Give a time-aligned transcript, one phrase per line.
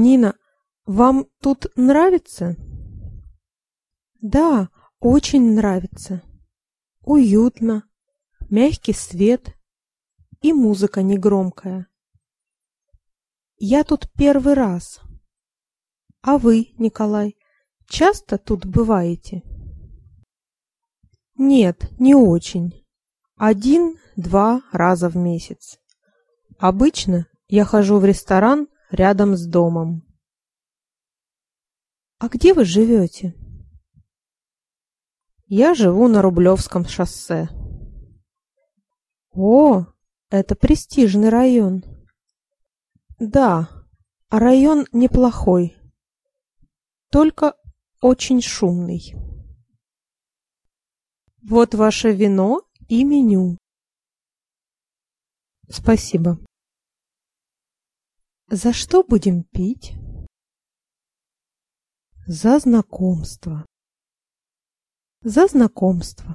[0.00, 0.34] Нина,
[0.86, 2.56] вам тут нравится?
[4.22, 6.22] Да, очень нравится.
[7.02, 7.84] Уютно,
[8.48, 9.54] мягкий свет
[10.40, 11.86] и музыка негромкая.
[13.58, 15.00] Я тут первый раз.
[16.22, 17.36] А вы, Николай,
[17.86, 19.42] часто тут бываете?
[21.36, 22.86] Нет, не очень.
[23.36, 25.78] Один-два раза в месяц.
[26.58, 30.02] Обычно я хожу в ресторан рядом с домом.
[32.18, 33.34] А где вы живете?
[35.46, 37.48] Я живу на Рублевском шоссе.
[39.32, 39.86] О,
[40.28, 41.82] это престижный район.
[43.18, 43.68] Да,
[44.28, 45.76] район неплохой.
[47.10, 47.54] Только
[48.00, 49.14] очень шумный.
[51.42, 53.58] Вот ваше вино и меню.
[55.68, 56.38] Спасибо.
[58.52, 59.92] За что будем пить?
[62.26, 63.64] За знакомство.
[65.22, 66.34] За знакомство.